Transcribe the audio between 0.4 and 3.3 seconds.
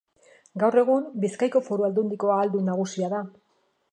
Gaur egun, Bizkaiko Foru Aldundiko ahaldun nagusia da.